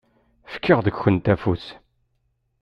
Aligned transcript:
Fkiɣ 0.53 0.79
deg-kent 0.81 1.31
afus. 1.33 1.65